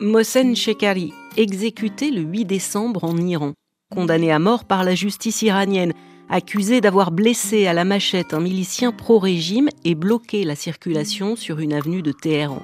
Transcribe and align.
Mohsen 0.00 0.56
Shekhari, 0.56 1.12
exécuté 1.36 2.10
le 2.10 2.22
8 2.22 2.44
décembre 2.46 3.04
en 3.04 3.16
Iran, 3.16 3.52
condamné 3.92 4.32
à 4.32 4.38
mort 4.38 4.64
par 4.64 4.82
la 4.82 4.94
justice 4.94 5.42
iranienne, 5.42 5.92
accusé 6.28 6.80
d'avoir 6.80 7.10
blessé 7.10 7.66
à 7.66 7.74
la 7.74 7.84
machette 7.84 8.34
un 8.34 8.40
milicien 8.40 8.92
pro-régime 8.92 9.68
et 9.84 9.94
bloqué 9.94 10.44
la 10.44 10.54
circulation 10.56 11.36
sur 11.36 11.60
une 11.60 11.72
avenue 11.72 12.02
de 12.02 12.12
Téhéran. 12.12 12.62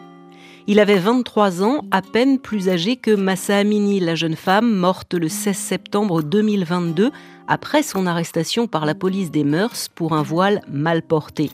Il 0.66 0.80
avait 0.80 0.98
23 0.98 1.62
ans, 1.62 1.84
à 1.92 2.02
peine 2.02 2.40
plus 2.40 2.68
âgé 2.68 2.96
que 2.96 3.12
Massa 3.12 3.58
Amini, 3.58 4.00
la 4.00 4.16
jeune 4.16 4.34
femme 4.34 4.74
morte 4.74 5.14
le 5.14 5.28
16 5.28 5.56
septembre 5.56 6.22
2022 6.22 7.12
après 7.46 7.84
son 7.84 8.06
arrestation 8.06 8.66
par 8.66 8.86
la 8.86 8.96
police 8.96 9.30
des 9.30 9.44
mœurs 9.44 9.88
pour 9.94 10.14
un 10.14 10.22
voile 10.22 10.62
mal 10.68 11.02
porté. 11.02 11.52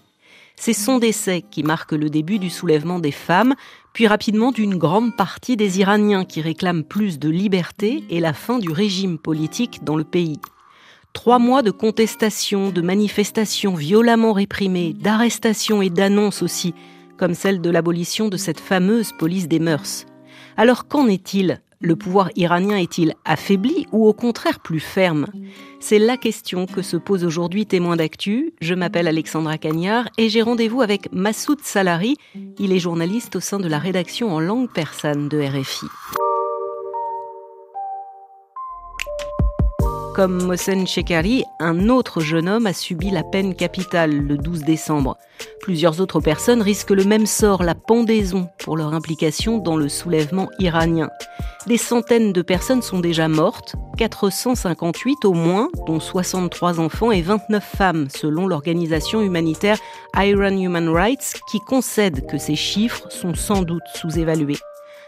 C'est 0.56 0.72
son 0.72 0.98
décès 0.98 1.42
qui 1.42 1.62
marque 1.62 1.92
le 1.92 2.08
début 2.08 2.38
du 2.38 2.50
soulèvement 2.50 2.98
des 2.98 3.12
femmes, 3.12 3.54
puis 3.92 4.06
rapidement 4.06 4.52
d'une 4.52 4.76
grande 4.76 5.16
partie 5.16 5.56
des 5.56 5.80
Iraniens 5.80 6.24
qui 6.24 6.40
réclament 6.40 6.84
plus 6.84 7.18
de 7.18 7.28
liberté 7.28 8.04
et 8.10 8.20
la 8.20 8.32
fin 8.32 8.58
du 8.58 8.70
régime 8.70 9.18
politique 9.18 9.82
dans 9.84 9.96
le 9.96 10.04
pays. 10.04 10.38
Trois 11.12 11.38
mois 11.38 11.62
de 11.62 11.70
contestation, 11.70 12.70
de 12.70 12.80
manifestations 12.80 13.74
violemment 13.74 14.32
réprimées, 14.32 14.94
d'arrestations 14.94 15.82
et 15.82 15.90
d'annonces 15.90 16.42
aussi, 16.42 16.74
comme 17.18 17.34
celle 17.34 17.60
de 17.60 17.70
l'abolition 17.70 18.28
de 18.28 18.36
cette 18.36 18.60
fameuse 18.60 19.12
police 19.12 19.46
des 19.46 19.58
mœurs. 19.58 20.06
Alors 20.56 20.88
qu'en 20.88 21.06
est-il 21.08 21.60
le 21.82 21.96
pouvoir 21.96 22.30
iranien 22.36 22.76
est-il 22.76 23.14
affaibli 23.24 23.86
ou 23.92 24.06
au 24.06 24.12
contraire 24.12 24.60
plus 24.60 24.80
ferme? 24.80 25.26
C'est 25.80 25.98
la 25.98 26.16
question 26.16 26.66
que 26.66 26.80
se 26.80 26.96
pose 26.96 27.24
aujourd'hui 27.24 27.66
témoin 27.66 27.96
d'actu. 27.96 28.54
Je 28.60 28.74
m'appelle 28.74 29.08
Alexandra 29.08 29.58
Cagnard 29.58 30.08
et 30.16 30.28
j'ai 30.28 30.42
rendez-vous 30.42 30.80
avec 30.80 31.12
Massoud 31.12 31.58
Salari. 31.62 32.16
Il 32.58 32.72
est 32.72 32.78
journaliste 32.78 33.36
au 33.36 33.40
sein 33.40 33.58
de 33.58 33.68
la 33.68 33.78
rédaction 33.78 34.32
en 34.32 34.40
langue 34.40 34.70
persane 34.72 35.28
de 35.28 35.38
RFI. 35.40 35.86
Comme 40.22 40.44
Mohsen 40.44 40.86
Shekhari, 40.86 41.42
un 41.58 41.88
autre 41.88 42.20
jeune 42.20 42.48
homme 42.48 42.68
a 42.68 42.72
subi 42.72 43.10
la 43.10 43.24
peine 43.24 43.56
capitale 43.56 44.16
le 44.16 44.38
12 44.38 44.60
décembre. 44.60 45.18
Plusieurs 45.60 46.00
autres 46.00 46.20
personnes 46.20 46.62
risquent 46.62 46.92
le 46.92 47.02
même 47.02 47.26
sort, 47.26 47.64
la 47.64 47.74
pendaison, 47.74 48.48
pour 48.60 48.76
leur 48.76 48.94
implication 48.94 49.58
dans 49.58 49.76
le 49.76 49.88
soulèvement 49.88 50.48
iranien. 50.60 51.10
Des 51.66 51.76
centaines 51.76 52.32
de 52.32 52.40
personnes 52.40 52.82
sont 52.82 53.00
déjà 53.00 53.26
mortes, 53.26 53.74
458 53.98 55.24
au 55.24 55.32
moins, 55.32 55.70
dont 55.88 55.98
63 55.98 56.78
enfants 56.78 57.10
et 57.10 57.20
29 57.20 57.64
femmes, 57.64 58.06
selon 58.08 58.46
l'organisation 58.46 59.22
humanitaire 59.22 59.78
Iran 60.14 60.56
Human 60.56 60.88
Rights, 60.88 61.40
qui 61.50 61.58
concède 61.58 62.28
que 62.28 62.38
ces 62.38 62.54
chiffres 62.54 63.10
sont 63.10 63.34
sans 63.34 63.62
doute 63.62 63.82
sous-évalués. 63.96 64.58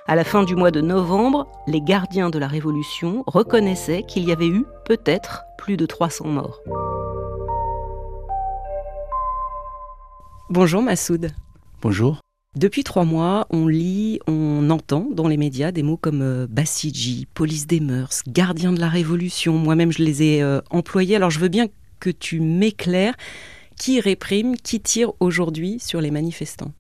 À 0.06 0.16
la 0.16 0.24
fin 0.24 0.44
du 0.44 0.55
mois 0.55 0.70
de 0.70 0.83
novembre, 0.83 1.50
les 1.66 1.80
gardiens 1.80 2.28
de 2.28 2.38
la 2.38 2.47
Révolution 2.47 3.24
reconnaissaient 3.27 4.02
qu'il 4.02 4.24
y 4.24 4.33
avait 4.33 4.48
eu 4.48 4.66
peut-être 4.84 5.44
plus 5.56 5.78
de 5.78 5.86
300 5.86 6.28
morts. 6.28 6.60
Bonjour 10.50 10.82
Massoud. 10.82 11.30
Bonjour. 11.80 12.19
Depuis 12.55 12.84
trois 12.84 13.06
mois, 13.06 13.47
on 13.48 13.66
lit, 13.66 14.20
on 14.27 14.69
entend 14.69 15.08
dans 15.10 15.27
les 15.27 15.38
médias 15.38 15.72
des 15.72 15.82
mots 15.82 15.97
comme 15.97 16.20
euh, 16.20 16.47
Basiji, 16.50 17.27
police 17.32 17.66
des 17.66 17.80
mœurs, 17.80 18.20
gardien 18.28 18.75
de 18.75 18.80
la 18.80 18.91
révolution. 18.91 19.55
Moi-même, 19.55 19.91
je 19.91 20.02
les 20.02 20.22
ai 20.22 20.42
euh, 20.42 20.60
employés. 20.69 21.16
Alors, 21.16 21.30
je 21.30 21.41
veux 21.41 21.48
bien 21.48 21.69
que 21.98 22.10
tu 22.10 22.41
m'éclaires. 22.41 23.14
Qui 23.78 24.00
réprime, 24.00 24.56
qui 24.56 24.80
tire 24.80 25.12
aujourd'hui 25.19 25.80
sur 25.80 26.02
les 26.02 26.10
manifestants? 26.10 26.72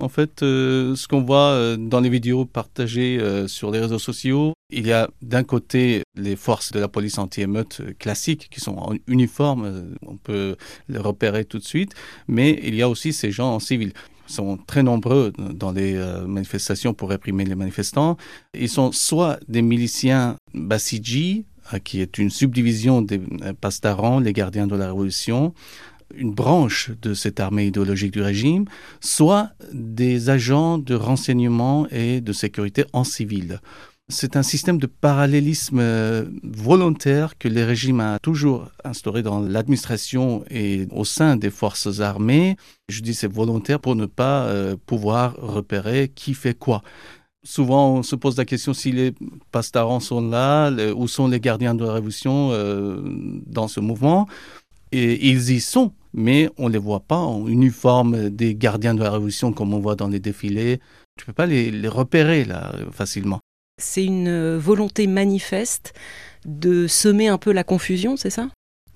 En 0.00 0.08
fait, 0.08 0.42
euh, 0.42 0.94
ce 0.94 1.08
qu'on 1.08 1.22
voit 1.22 1.50
euh, 1.50 1.76
dans 1.76 2.00
les 2.00 2.08
vidéos 2.08 2.44
partagées 2.44 3.18
euh, 3.20 3.48
sur 3.48 3.70
les 3.70 3.80
réseaux 3.80 3.98
sociaux, 3.98 4.52
il 4.70 4.86
y 4.86 4.92
a 4.92 5.08
d'un 5.22 5.42
côté 5.42 6.02
les 6.14 6.36
forces 6.36 6.70
de 6.72 6.78
la 6.78 6.88
police 6.88 7.18
anti-émeute 7.18 7.82
classiques 7.98 8.48
qui 8.50 8.60
sont 8.60 8.76
en 8.76 8.94
uniforme, 9.06 9.94
on 10.06 10.16
peut 10.16 10.56
les 10.88 10.98
repérer 10.98 11.44
tout 11.44 11.58
de 11.58 11.64
suite, 11.64 11.94
mais 12.28 12.60
il 12.62 12.74
y 12.74 12.82
a 12.82 12.88
aussi 12.88 13.12
ces 13.12 13.32
gens 13.32 13.54
en 13.54 13.60
civil. 13.60 13.92
Ils 14.28 14.34
sont 14.34 14.58
très 14.58 14.82
nombreux 14.82 15.32
dans 15.38 15.72
les 15.72 15.94
manifestations 16.26 16.92
pour 16.92 17.08
réprimer 17.08 17.46
les 17.46 17.54
manifestants. 17.54 18.18
Ils 18.52 18.68
sont 18.68 18.92
soit 18.92 19.40
des 19.48 19.62
miliciens 19.62 20.36
Basiji, 20.52 21.46
qui 21.82 22.02
est 22.02 22.18
une 22.18 22.28
subdivision 22.28 23.00
des 23.00 23.22
Pastarans, 23.60 24.20
les 24.20 24.34
gardiens 24.34 24.66
de 24.66 24.76
la 24.76 24.88
Révolution, 24.88 25.54
une 26.14 26.32
branche 26.32 26.90
de 27.02 27.14
cette 27.14 27.40
armée 27.40 27.66
idéologique 27.66 28.12
du 28.12 28.22
régime, 28.22 28.64
soit 29.00 29.50
des 29.72 30.30
agents 30.30 30.78
de 30.78 30.94
renseignement 30.94 31.86
et 31.90 32.20
de 32.20 32.32
sécurité 32.32 32.84
en 32.92 33.04
civil. 33.04 33.60
C'est 34.10 34.36
un 34.36 34.42
système 34.42 34.78
de 34.78 34.86
parallélisme 34.86 35.80
euh, 35.80 36.24
volontaire 36.42 37.36
que 37.36 37.46
le 37.46 37.62
régime 37.62 38.00
a 38.00 38.18
toujours 38.18 38.70
instauré 38.82 39.22
dans 39.22 39.40
l'administration 39.40 40.44
et 40.50 40.86
au 40.92 41.04
sein 41.04 41.36
des 41.36 41.50
forces 41.50 42.00
armées. 42.00 42.56
Je 42.88 43.02
dis 43.02 43.12
c'est 43.12 43.30
volontaire 43.30 43.80
pour 43.80 43.96
ne 43.96 44.06
pas 44.06 44.44
euh, 44.44 44.76
pouvoir 44.86 45.36
repérer 45.36 46.10
qui 46.14 46.32
fait 46.32 46.54
quoi. 46.54 46.82
Souvent, 47.44 47.96
on 47.96 48.02
se 48.02 48.16
pose 48.16 48.36
la 48.38 48.46
question 48.46 48.72
si 48.72 48.92
les 48.92 49.12
pastarans 49.52 50.00
sont 50.00 50.26
là, 50.26 50.70
où 50.94 51.06
sont 51.06 51.28
les 51.28 51.38
gardiens 51.38 51.74
de 51.74 51.84
la 51.84 51.92
révolution 51.92 52.50
euh, 52.52 53.00
dans 53.46 53.68
ce 53.68 53.80
mouvement. 53.80 54.26
Et 54.92 55.28
ils 55.28 55.50
y 55.50 55.60
sont, 55.60 55.92
mais 56.12 56.48
on 56.56 56.68
ne 56.68 56.72
les 56.72 56.78
voit 56.78 57.00
pas 57.00 57.18
en 57.18 57.46
uniforme 57.46 58.30
des 58.30 58.54
gardiens 58.54 58.94
de 58.94 59.02
la 59.02 59.10
Révolution 59.10 59.52
comme 59.52 59.74
on 59.74 59.80
voit 59.80 59.96
dans 59.96 60.08
les 60.08 60.20
défilés. 60.20 60.80
Tu 61.16 61.24
ne 61.24 61.26
peux 61.26 61.32
pas 61.32 61.46
les, 61.46 61.88
repérer 61.88 62.44
là 62.44 62.74
facilement. 62.92 63.40
C'est 63.80 64.04
une 64.04 64.56
volonté 64.56 65.06
manifeste 65.06 65.92
de 66.44 66.86
semer 66.86 67.28
un 67.28 67.38
peu 67.38 67.52
la 67.52 67.64
confusion, 67.64 68.16
c'est 68.16 68.30
ça? 68.30 68.48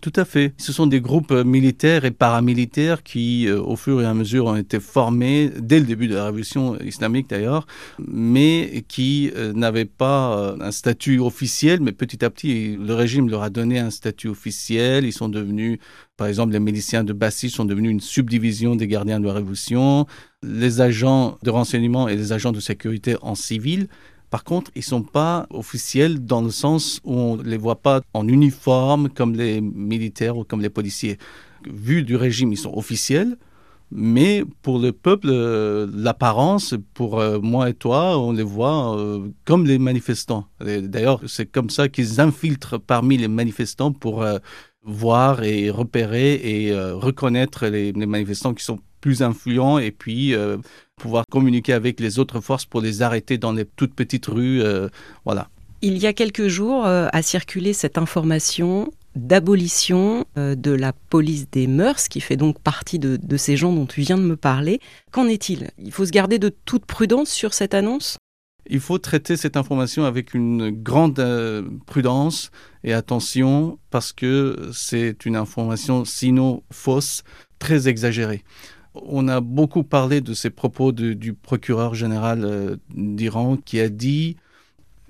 Tout 0.02 0.12
à 0.16 0.24
fait. 0.24 0.52
Ce 0.58 0.72
sont 0.72 0.88
des 0.88 1.00
groupes 1.00 1.32
militaires 1.32 2.04
et 2.04 2.10
paramilitaires 2.10 3.04
qui, 3.04 3.46
euh, 3.46 3.62
au 3.62 3.76
fur 3.76 4.02
et 4.02 4.04
à 4.04 4.12
mesure, 4.12 4.46
ont 4.46 4.56
été 4.56 4.80
formés 4.80 5.50
dès 5.56 5.78
le 5.78 5.86
début 5.86 6.08
de 6.08 6.16
la 6.16 6.24
révolution 6.26 6.76
islamique 6.80 7.30
d'ailleurs, 7.30 7.66
mais 7.98 8.84
qui 8.88 9.30
euh, 9.36 9.52
n'avaient 9.52 9.84
pas 9.84 10.36
euh, 10.36 10.56
un 10.60 10.72
statut 10.72 11.20
officiel, 11.20 11.80
mais 11.80 11.92
petit 11.92 12.24
à 12.24 12.30
petit, 12.30 12.76
le 12.76 12.94
régime 12.94 13.30
leur 13.30 13.44
a 13.44 13.50
donné 13.50 13.78
un 13.78 13.90
statut 13.90 14.28
officiel. 14.28 15.04
Ils 15.04 15.12
sont 15.12 15.28
devenus, 15.28 15.78
par 16.16 16.26
exemple, 16.26 16.52
les 16.52 16.60
miliciens 16.60 17.04
de 17.04 17.12
Bassi 17.12 17.48
sont 17.48 17.64
devenus 17.64 17.92
une 17.92 18.00
subdivision 18.00 18.74
des 18.74 18.88
gardiens 18.88 19.20
de 19.20 19.26
la 19.26 19.34
révolution. 19.34 20.06
Les 20.42 20.80
agents 20.80 21.38
de 21.44 21.50
renseignement 21.50 22.08
et 22.08 22.16
les 22.16 22.32
agents 22.32 22.50
de 22.50 22.58
sécurité 22.58 23.14
en 23.22 23.36
civil 23.36 23.86
par 24.32 24.44
contre, 24.44 24.70
ils 24.74 24.82
sont 24.82 25.02
pas 25.02 25.46
officiels 25.50 26.24
dans 26.24 26.40
le 26.40 26.50
sens 26.50 27.02
où 27.04 27.12
on 27.12 27.36
les 27.36 27.58
voit 27.58 27.82
pas 27.82 28.00
en 28.14 28.26
uniforme 28.26 29.10
comme 29.10 29.34
les 29.34 29.60
militaires 29.60 30.38
ou 30.38 30.42
comme 30.42 30.62
les 30.62 30.70
policiers. 30.70 31.18
Vu 31.70 32.02
du 32.02 32.16
régime, 32.16 32.50
ils 32.50 32.56
sont 32.56 32.72
officiels, 32.74 33.36
mais 33.90 34.42
pour 34.62 34.78
le 34.78 34.92
peuple, 34.92 35.28
euh, 35.30 35.86
l'apparence, 35.92 36.74
pour 36.94 37.20
euh, 37.20 37.40
moi 37.40 37.68
et 37.68 37.74
toi, 37.74 38.18
on 38.18 38.32
les 38.32 38.42
voit 38.42 38.98
euh, 38.98 39.28
comme 39.44 39.66
les 39.66 39.78
manifestants. 39.78 40.46
D'ailleurs, 40.60 41.20
c'est 41.26 41.44
comme 41.44 41.68
ça 41.68 41.90
qu'ils 41.90 42.18
infiltrent 42.18 42.78
parmi 42.78 43.18
les 43.18 43.28
manifestants 43.28 43.92
pour 43.92 44.24
voir 44.82 45.42
et 45.42 45.68
repérer 45.68 46.40
et 46.42 46.74
reconnaître 46.74 47.66
les, 47.66 47.92
les, 47.92 48.06
manifestants 48.06 48.54
qui 48.54 48.64
sont 48.64 48.78
plus 49.02 49.22
influents 49.22 49.78
et 49.78 49.90
puis 49.90 50.34
pouvoir 51.02 51.24
communiquer 51.28 51.72
avec 51.72 51.98
les 51.98 52.20
autres 52.20 52.40
forces 52.40 52.64
pour 52.64 52.80
les 52.80 53.02
arrêter 53.02 53.36
dans 53.36 53.52
les 53.52 53.64
toutes 53.64 53.94
petites 53.94 54.26
rues. 54.26 54.62
Euh, 54.62 54.88
voilà. 55.24 55.48
Il 55.82 55.98
y 55.98 56.06
a 56.06 56.12
quelques 56.12 56.46
jours 56.46 56.86
euh, 56.86 57.08
a 57.12 57.22
circulé 57.22 57.72
cette 57.72 57.98
information 57.98 58.92
d'abolition 59.16 60.24
euh, 60.38 60.54
de 60.54 60.70
la 60.70 60.92
police 60.92 61.50
des 61.50 61.66
mœurs, 61.66 62.08
qui 62.08 62.20
fait 62.20 62.36
donc 62.36 62.60
partie 62.60 63.00
de, 63.00 63.18
de 63.20 63.36
ces 63.36 63.56
gens 63.56 63.72
dont 63.72 63.84
tu 63.84 64.00
viens 64.00 64.16
de 64.16 64.22
me 64.22 64.36
parler. 64.36 64.78
Qu'en 65.10 65.26
est-il? 65.26 65.70
Il 65.84 65.92
faut 65.92 66.06
se 66.06 66.12
garder 66.12 66.38
de 66.38 66.50
toute 66.64 66.86
prudence 66.86 67.30
sur 67.30 67.52
cette 67.52 67.74
annonce? 67.74 68.16
Il 68.70 68.78
faut 68.78 68.98
traiter 68.98 69.36
cette 69.36 69.56
information 69.56 70.04
avec 70.04 70.34
une 70.34 70.70
grande 70.70 71.20
prudence 71.84 72.52
et 72.84 72.92
attention 72.92 73.80
parce 73.90 74.12
que 74.12 74.70
c'est 74.72 75.26
une 75.26 75.34
information 75.34 76.04
sinon 76.04 76.62
fausse, 76.70 77.24
très 77.58 77.88
exagérée. 77.88 78.44
On 78.94 79.28
a 79.28 79.40
beaucoup 79.40 79.84
parlé 79.84 80.20
de 80.20 80.34
ces 80.34 80.50
propos 80.50 80.92
du 80.92 81.32
procureur 81.32 81.94
général 81.94 82.44
euh, 82.44 82.76
d'Iran 82.94 83.56
qui 83.56 83.80
a 83.80 83.88
dit, 83.88 84.36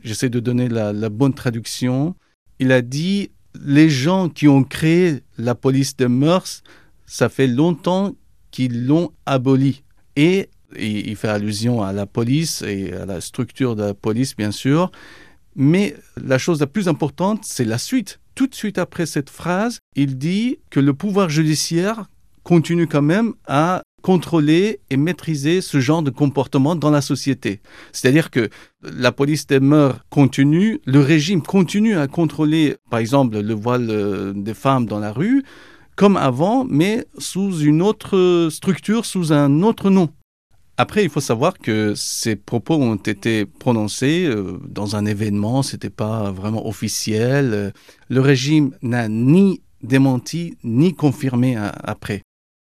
j'essaie 0.05 0.29
de 0.29 0.41
donner 0.41 0.69
la, 0.69 0.93
bonne 1.09 1.35
traduction, 1.35 2.15
il 2.59 2.71
a 2.71 2.81
dit, 2.81 3.31
les 3.61 3.91
gens 3.91 4.29
qui 4.29 4.47
ont 4.47 4.63
créé 4.63 5.23
la 5.37 5.55
police 5.55 5.97
de 5.97 6.07
mœurs, 6.07 6.63
ça 7.07 7.29
fait 7.29 7.49
longtemps 7.49 8.15
qu'ils 8.51 8.87
l'ont 8.87 9.11
abolie. 9.27 9.83
Et, 10.15 10.49
et 10.77 11.11
il 11.11 11.17
fait 11.17 11.29
allusion 11.29 11.83
à 11.83 11.93
la 11.93 12.07
police 12.07 12.63
et 12.63 12.93
à 12.93 13.05
la 13.05 13.21
structure 13.21 13.75
de 13.75 13.83
la 13.83 13.95
police, 13.95 14.37
bien 14.37 14.53
sûr. 14.53 14.93
Mais 15.57 15.97
la 16.17 16.39
chose 16.39 16.61
la 16.61 16.67
plus 16.67 16.89
importante, 16.89 17.45
c'est 17.45 17.65
la 17.65 17.79
suite. 17.79 18.21
Tout 18.35 18.47
de 18.47 18.55
suite 18.55 18.79
après 18.79 19.07
cette 19.07 19.29
phrase, 19.29 19.81
il 19.97 20.17
dit 20.17 20.59
que 20.71 20.81
le 20.81 20.95
pouvoir 20.95 21.29
judiciaire 21.29 22.07
continue 22.43 22.87
quand 22.87 23.03
même 23.03 23.35
à 23.47 23.83
contrôler 24.03 24.81
et 24.91 24.97
maîtriser 24.97 25.61
ce 25.61 25.81
genre 25.81 26.03
de 26.03 26.11
comportement 26.11 26.75
dans 26.75 26.91
la 26.91 27.01
société. 27.01 27.61
C'est-à-dire 27.93 28.31
que 28.31 28.51
la 28.83 29.13
police 29.13 29.47
des 29.47 29.61
mœurs 29.61 30.01
continue, 30.11 30.81
le 30.85 31.01
régime 31.01 31.41
continue 31.41 31.97
à 31.97 32.09
contrôler, 32.09 32.77
par 32.91 32.99
exemple, 32.99 33.41
le 33.41 33.55
voile 33.55 33.89
euh, 33.91 34.33
des 34.35 34.55
femmes 34.55 34.87
dans 34.87 34.99
la 34.99 35.13
rue, 35.13 35.45
comme 35.97 36.17
avant, 36.17 36.65
mais 36.69 37.07
sous 37.19 37.61
une 37.61 37.81
autre 37.81 38.49
structure, 38.51 39.07
sous 39.07 39.33
un 39.33 39.63
autre 39.63 39.89
nom. 39.89 40.09
Après, 40.79 41.05
il 41.05 41.11
faut 41.11 41.21
savoir 41.21 41.59
que 41.59 41.93
ces 41.95 42.35
propos 42.35 42.75
ont 42.75 42.97
été 42.97 43.45
prononcés 43.47 44.25
euh, 44.27 44.59
dans 44.67 44.97
un 44.97 45.07
événement, 45.07 45.63
c'était 45.63 45.91
pas 45.91 46.33
vraiment 46.33 46.67
officiel. 46.67 47.73
Le 48.09 48.21
régime 48.21 48.73
n'a 48.83 49.09
ni 49.09 49.63
démenti 49.83 50.57
ni 50.65 50.95
confirmé 50.95 51.57
après. 51.57 52.23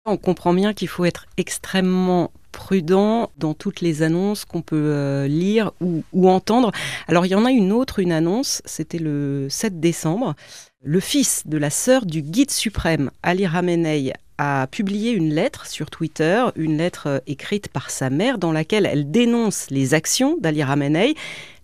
On 0.10 0.18
comprend 0.18 0.54
bien 0.54 0.74
qu'il 0.74 0.88
faut 0.88 1.06
être 1.06 1.28
extrêmement 1.38 2.32
prudent 2.52 3.30
dans 3.38 3.54
toutes 3.54 3.82
les 3.82 4.02
annonces 4.02 4.44
qu'on 4.44 4.64
peut 4.64 4.76
euh, 4.76 5.28
lire 5.28 5.72
ou, 5.82 6.04
entendre. 6.28 6.72
Alors 7.08 7.26
il 7.26 7.30
y 7.30 7.36
en 7.36 7.46
a 7.46 7.52
une 7.52 7.72
autre, 7.72 8.00
une 8.00 8.12
annonce, 8.12 8.62
c'était 8.66 8.98
le 8.98 9.48
7 9.50 9.80
décembre. 9.80 10.36
Le 10.82 11.00
fils 11.00 11.44
de 11.46 11.58
la 11.58 11.70
sœur 11.70 12.06
du 12.06 12.22
guide 12.22 12.52
suprême, 12.52 13.12
Ali 13.22 13.46
Ramenei, 13.46 14.14
a 14.40 14.68
publié 14.68 15.12
une 15.12 15.34
lettre 15.34 15.68
sur 15.68 15.90
Twitter, 15.92 16.44
une 16.56 16.78
lettre 16.78 17.08
euh, 17.08 17.20
écrite 17.28 17.68
par 17.68 17.92
sa 17.92 18.10
mère 18.10 18.38
dans 18.38 18.54
laquelle 18.54 18.86
elle 18.86 19.12
dénonce 19.12 19.70
les 19.70 19.94
actions 19.94 20.38
d'Ali 20.40 20.64
Ramenei. 20.64 21.14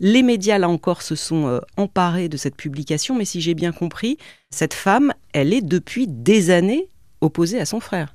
Les 0.01 0.21
médias, 0.21 0.57
là 0.57 0.67
encore, 0.69 1.01
se 1.01 1.15
sont 1.15 1.47
euh, 1.47 1.59
emparés 1.77 2.27
de 2.27 2.37
cette 2.37 2.57
publication, 2.57 3.15
mais 3.15 3.25
si 3.25 3.39
j'ai 3.39 3.53
bien 3.53 3.71
compris, 3.71 4.17
cette 4.51 4.73
femme, 4.73 5.13
elle 5.33 5.53
est 5.53 5.61
depuis 5.61 6.07
des 6.07 6.51
années 6.51 6.89
opposée 7.21 7.59
à 7.59 7.65
son 7.65 7.79
frère. 7.79 8.14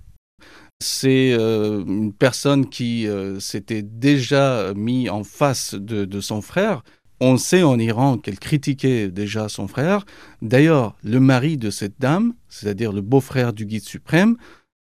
C'est 0.82 1.32
euh, 1.32 1.84
une 1.86 2.12
personne 2.12 2.68
qui 2.68 3.06
s'était 3.38 3.82
déjà 3.82 4.72
mis 4.74 5.08
en 5.10 5.24
face 5.24 5.74
de, 5.74 6.20
son 6.20 6.40
frère. 6.40 6.82
On 7.20 7.36
sait 7.36 7.62
en 7.62 7.78
Iran 7.78 8.16
qu'elle 8.16 8.38
critiquait 8.38 9.08
déjà 9.08 9.50
son 9.50 9.68
frère. 9.68 10.06
D'ailleurs, 10.40 10.96
le 11.04 11.20
mari 11.20 11.58
de 11.58 11.70
cette 11.70 12.00
dame, 12.00 12.32
c'est-à-dire 12.48 12.92
le 12.92 13.02
beau-frère 13.02 13.52
du 13.52 13.66
guide 13.66 13.84
suprême, 13.84 14.36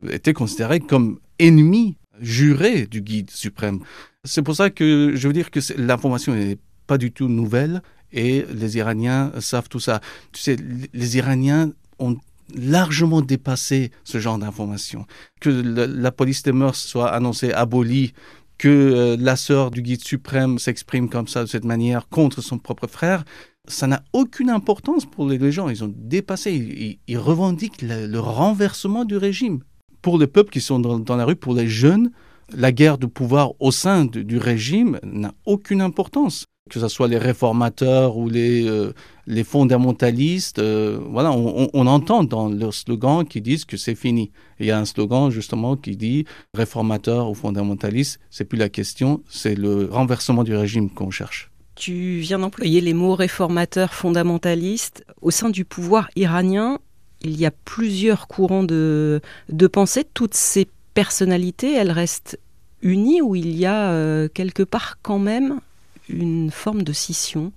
était 0.08 0.32
considéré 0.32 0.80
comme 0.80 1.20
ennemi 1.38 1.98
juré 2.20 2.86
du 2.86 3.02
guide 3.02 3.30
suprême. 3.30 3.80
C'est 4.24 4.42
pour 4.42 4.54
ça 4.54 4.70
que 4.70 5.12
je 5.14 5.26
veux 5.26 5.34
dire 5.34 5.50
que 5.50 5.60
l'information 5.76 6.34
n'est 6.34 6.58
pas 6.86 6.98
du 6.98 7.12
tout 7.12 7.28
nouvelle 7.28 7.82
et 8.12 8.44
les 8.52 8.76
Iraniens 8.76 9.32
savent 9.40 9.68
tout 9.68 9.80
ça. 9.80 10.00
Tu 10.32 10.42
sais, 10.42 10.56
les 10.92 11.16
Iraniens 11.16 11.72
ont 11.98 12.16
largement 12.54 13.22
dépassé 13.22 13.90
ce 14.04 14.18
genre 14.18 14.38
d'informations. 14.38 15.06
Que 15.40 15.50
la, 15.50 16.12
police 16.12 16.42
des 16.42 16.52
mœurs 16.52 16.76
soit 16.76 17.08
annoncée 17.08 17.52
abolie 17.52 18.12
que 18.58 18.68
euh, 18.68 19.16
la 19.18 19.36
sœur 19.36 19.70
du 19.70 19.80
guide 19.80 20.04
suprême 20.04 20.58
s'exprime 20.58 21.08
comme 21.08 21.26
ça, 21.26 21.42
de 21.42 21.48
cette 21.48 21.64
manière, 21.64 22.08
contre 22.08 22.42
son 22.42 22.58
propre 22.58 22.86
frère, 22.86 23.24
ça 23.66 23.86
n'a 23.86 24.02
aucune 24.12 24.50
importance 24.50 25.06
pour 25.06 25.26
les 25.26 25.52
gens. 25.52 25.70
Ils 25.70 25.82
ont 25.82 25.92
dépassé, 25.96 26.98
ils, 27.06 27.18
revendiquent 27.18 27.82
le, 27.82 28.18
renversement 28.18 29.04
du 29.06 29.16
régime. 29.16 29.60
Pour 30.02 30.18
les 30.18 30.26
peuples 30.26 30.50
qui 30.50 30.60
sont 30.60 30.78
dans, 30.78 31.16
la 31.16 31.24
rue, 31.24 31.36
pour 31.36 31.54
les 31.54 31.68
jeunes, 31.68 32.10
la 32.52 32.72
guerre 32.72 32.98
de 32.98 33.06
pouvoir 33.06 33.52
au 33.60 33.70
sein 33.70 34.04
du 34.04 34.38
régime 34.38 34.98
n'a 35.02 35.32
aucune 35.46 35.80
importance. 35.80 36.46
Que 36.70 36.80
ce 36.80 36.88
soit 36.88 37.08
les 37.08 37.18
réformateurs 37.18 38.16
ou 38.16 38.28
les, 38.28 38.68
euh, 38.68 38.92
les 39.30 39.44
fondamentalistes, 39.44 40.58
euh, 40.58 40.98
voilà, 41.08 41.30
on, 41.32 41.86
entend 41.86 42.24
dans 42.24 42.48
leurs 42.48 42.74
slogans 42.74 43.24
qui 43.24 43.40
disent 43.40 43.64
que 43.64 43.76
c'est 43.76 43.94
fini. 43.94 44.32
il 44.58 44.66
y 44.66 44.70
a 44.72 44.78
un 44.78 44.84
slogan 44.84 45.30
justement 45.30 45.76
qui 45.76 45.96
dit 45.96 46.24
réformateur 46.52 47.30
ou 47.30 47.34
fondamentaliste, 47.34 48.18
c'est 48.28 48.44
plus 48.44 48.58
la 48.58 48.68
question, 48.68 49.22
c'est 49.28 49.54
le 49.54 49.88
renversement 49.90 50.42
du 50.42 50.54
régime 50.54 50.90
qu'on 50.90 51.10
cherche. 51.10 51.50
Tu 51.76 52.18
viens 52.18 52.40
d'employer 52.40 52.80
les 52.80 52.92
mots 52.92 53.14
réformateur, 53.14 53.94
fondamentaliste. 53.94 55.04
Au 55.22 55.30
sein 55.30 55.48
du 55.48 55.64
pouvoir 55.64 56.10
iranien, 56.16 56.80
il 57.22 57.38
y 57.38 57.46
a 57.46 57.52
plusieurs 57.52 58.26
courants 58.26 58.64
de, 58.64 59.22
pensée. 59.72 60.04
Toutes 60.12 60.34
ces 60.34 60.68
personnalités, 60.92 61.72
elles 61.72 61.92
restent 61.92 62.38
unies 62.82 63.22
ou 63.22 63.36
il 63.36 63.56
y 63.56 63.64
a 63.64 63.92
euh, 63.92 64.28
quelque 64.28 64.64
part 64.64 64.98
quand 65.02 65.20
même 65.20 65.60
une 66.08 66.50
forme 66.50 66.82
de 66.82 66.92
scission? 66.92 67.52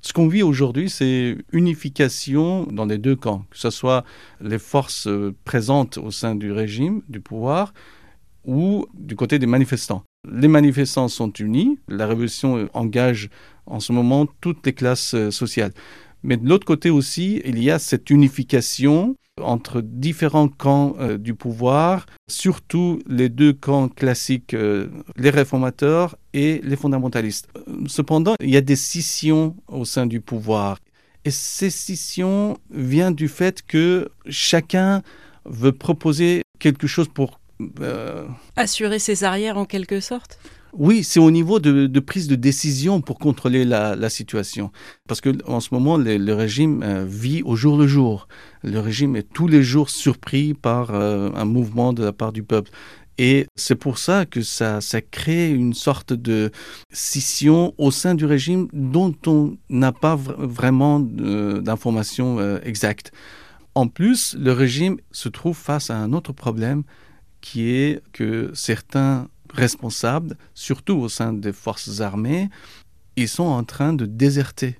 Ce 0.00 0.12
qu'on 0.12 0.28
vit 0.28 0.42
aujourd'hui, 0.42 0.88
c'est 0.88 1.36
unification 1.52 2.64
dans 2.64 2.86
les 2.86 2.98
deux 2.98 3.16
camps, 3.16 3.44
que 3.50 3.58
ce 3.58 3.70
soit 3.70 4.04
les 4.40 4.58
forces 4.58 5.08
euh, 5.08 5.34
présentes 5.44 5.98
au 5.98 6.10
sein 6.10 6.34
du 6.34 6.52
régime, 6.52 7.02
du 7.08 7.20
pouvoir, 7.20 7.74
ou 8.44 8.86
du 8.94 9.16
côté 9.16 9.38
des 9.38 9.46
manifestants. 9.46 10.04
Les 10.30 10.48
manifestants 10.48 11.08
sont 11.08 11.32
unis, 11.32 11.78
la 11.88 12.06
révolution 12.06 12.68
engage 12.72 13.30
en 13.66 13.80
ce 13.80 13.92
moment 13.92 14.26
toutes 14.40 14.64
les 14.64 14.72
classes 14.72 15.14
euh, 15.14 15.30
sociales. 15.30 15.72
Mais 16.22 16.36
de 16.36 16.48
l'autre 16.48 16.66
côté 16.66 16.90
aussi, 16.90 17.42
il 17.44 17.62
y 17.62 17.70
a 17.70 17.78
cette 17.78 18.10
unification 18.10 19.16
entre 19.42 19.82
différents 19.82 20.48
camps 20.48 20.96
euh, 20.98 21.18
du 21.18 21.34
pouvoir, 21.34 22.06
surtout 22.28 23.00
les 23.06 23.28
deux 23.28 23.52
camps 23.52 23.88
classiques, 23.88 24.54
euh, 24.54 24.88
les 25.16 25.30
réformateurs 25.30 26.16
et 26.32 26.60
les 26.64 26.76
fondamentalistes. 26.76 27.48
Cependant, 27.86 28.34
il 28.40 28.50
y 28.50 28.56
a 28.56 28.62
des 28.62 28.76
scissions 28.76 29.56
au 29.68 29.84
sein 29.84 30.06
du 30.06 30.20
pouvoir. 30.20 30.78
Et 31.24 31.30
ces 31.30 31.70
scissions 31.70 32.56
viennent 32.70 33.14
du 33.14 33.28
fait 33.28 33.62
que 33.66 34.08
chacun 34.28 35.02
veut 35.44 35.72
proposer 35.72 36.42
quelque 36.58 36.86
chose 36.86 37.08
pour... 37.08 37.40
Euh, 37.80 38.26
Assurer 38.56 38.98
ses 38.98 39.24
arrières 39.24 39.58
en 39.58 39.64
quelque 39.64 40.00
sorte? 40.00 40.38
Oui, 40.78 41.04
c'est 41.04 41.20
au 41.20 41.30
niveau 41.30 41.58
de, 41.58 42.00
prise 42.00 42.28
de 42.28 42.36
décision 42.36 43.00
pour 43.00 43.18
contrôler 43.18 43.64
la, 43.64 44.10
situation. 44.10 44.70
Parce 45.08 45.20
que 45.20 45.30
en 45.46 45.60
ce 45.60 45.68
moment, 45.72 45.96
le, 45.96 46.32
régime 46.32 46.82
euh, 46.82 47.04
vit 47.06 47.42
au 47.42 47.56
jour 47.56 47.76
le 47.76 47.86
jour. 47.86 48.28
Le 48.62 48.78
régime 48.78 49.16
est 49.16 49.30
tous 49.32 49.48
les 49.48 49.62
jours 49.62 49.90
surpris 49.90 50.54
par 50.54 50.94
euh, 50.94 51.30
un 51.34 51.44
mouvement 51.44 51.92
de 51.92 52.04
la 52.04 52.12
part 52.12 52.32
du 52.32 52.42
peuple. 52.42 52.70
Et 53.18 53.46
c'est 53.56 53.76
pour 53.76 53.98
ça 53.98 54.26
que 54.26 54.42
ça, 54.42 54.80
ça 54.80 55.00
crée 55.00 55.50
une 55.50 55.72
sorte 55.72 56.12
de 56.12 56.50
scission 56.92 57.74
au 57.78 57.90
sein 57.90 58.14
du 58.14 58.26
régime 58.26 58.68
dont 58.72 59.14
on 59.26 59.56
n'a 59.70 59.92
pas 59.92 60.16
vraiment 60.16 61.00
d'informations 61.00 62.38
euh, 62.38 62.58
exactes. 62.62 63.12
En 63.74 63.88
plus, 63.88 64.36
le 64.38 64.52
régime 64.52 64.98
se 65.12 65.28
trouve 65.28 65.56
face 65.56 65.90
à 65.90 65.96
un 65.96 66.12
autre 66.12 66.32
problème 66.32 66.82
qui 67.40 67.70
est 67.70 68.02
que 68.12 68.50
certains 68.54 69.28
responsables, 69.56 70.36
surtout 70.54 70.94
au 70.94 71.08
sein 71.08 71.32
des 71.32 71.52
forces 71.52 72.00
armées, 72.00 72.48
ils 73.16 73.28
sont 73.28 73.44
en 73.44 73.64
train 73.64 73.92
de 73.92 74.06
déserter. 74.06 74.78